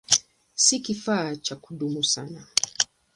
Si 0.55 0.79
kifaa 0.79 1.35
cha 1.35 1.55
kudumu 1.55 2.03
sana. 2.03 2.47